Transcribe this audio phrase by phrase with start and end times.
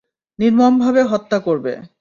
[0.39, 1.73] নির্মমভাবে হত্যা করবে।